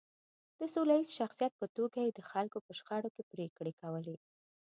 [0.59, 4.15] د سوله ییز شخصیت په توګه یې د خلکو په شخړو کې پرېکړې کولې.